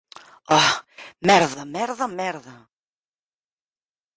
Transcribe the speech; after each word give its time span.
Oh, 0.59 0.71
merda, 1.27 1.63
merda, 1.75 2.05
merda! 2.19 2.55